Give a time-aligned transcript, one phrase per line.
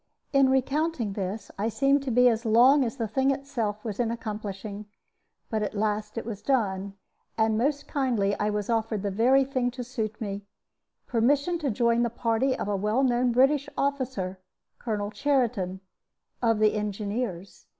[0.33, 4.09] In recounting this I seem to be as long as the thing itself was in
[4.09, 4.87] accomplishing.
[5.51, 6.95] But at last it was done,
[7.37, 10.41] and most kindly was I offered the very thing to suit me
[11.05, 14.39] permission to join the party of a well known British officer,
[14.79, 15.81] Colonel Cheriton,
[16.41, 17.67] of the Engineers.